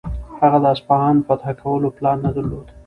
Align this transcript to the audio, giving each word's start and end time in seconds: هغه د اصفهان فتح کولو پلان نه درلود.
هغه 0.41 0.57
د 0.63 0.65
اصفهان 0.73 1.15
فتح 1.27 1.45
کولو 1.61 1.87
پلان 1.97 2.17
نه 2.25 2.31
درلود. 2.35 2.67